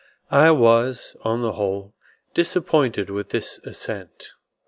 I 0.31 0.49
was, 0.49 1.15
on 1.21 1.43
the 1.43 1.51
whole, 1.51 1.93
disappointed 2.33 3.11
with 3.11 3.29
this 3.29 3.59
ascent. 3.63 4.33